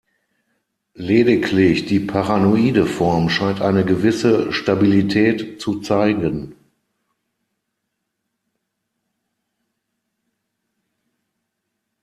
[0.95, 6.55] Lediglich die paranoide Form scheint eine gewisse Stabilität zu zeigen.